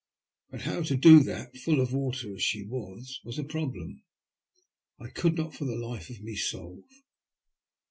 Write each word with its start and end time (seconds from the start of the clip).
But 0.49 0.61
how 0.61 0.81
to 0.81 0.97
do 0.97 1.19
that, 1.21 1.55
full 1.57 1.79
of 1.79 1.93
water 1.93 2.33
as 2.33 2.41
she 2.41 2.63
was, 2.65 3.21
was 3.23 3.37
a 3.37 3.43
problem 3.43 4.01
I 4.99 5.09
could 5.09 5.35
not 5.37 5.53
for 5.53 5.65
the 5.65 5.75
life 5.77 6.09
of 6.09 6.21
me 6.23 6.35
solve. 6.35 6.89